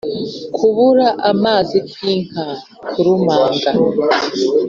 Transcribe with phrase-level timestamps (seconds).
[0.55, 2.45] kubura amazi kw’inka
[2.91, 3.69] kurumanga